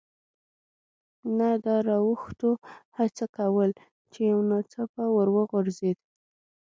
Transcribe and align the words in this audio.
نه 1.37 1.49
د 1.63 1.65
را 1.87 1.97
اوښتو 2.07 2.49
هڅه 2.97 3.25
کول، 3.35 3.71
چې 4.11 4.19
یو 4.31 4.39
ناڅاپه 4.49 5.03
ور 5.15 5.27
وغورځېد. 5.35 5.97